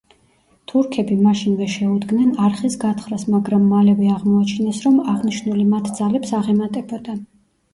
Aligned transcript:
თურქები 0.71 1.17
მაშინვე 1.25 1.67
შეუდგნენ 1.73 2.31
არხის 2.47 2.77
გათხრას, 2.85 3.27
მაგრამ 3.35 3.67
მალევე 3.75 4.09
აღმოაჩინეს 4.15 4.81
რომ 4.87 4.99
აღნიშნული 5.15 5.67
მათ 5.75 5.93
ძალებს 6.01 6.33
აღემატებოდა. 6.41 7.17